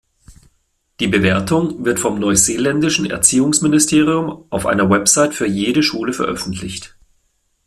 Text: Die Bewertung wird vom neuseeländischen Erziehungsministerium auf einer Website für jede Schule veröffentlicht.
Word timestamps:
Die 0.99 1.05
Bewertung 1.05 1.85
wird 1.85 1.99
vom 1.99 2.17
neuseeländischen 2.19 3.05
Erziehungsministerium 3.07 4.45
auf 4.49 4.65
einer 4.65 4.89
Website 4.89 5.35
für 5.35 5.45
jede 5.45 5.83
Schule 5.83 6.11
veröffentlicht. 6.11 6.97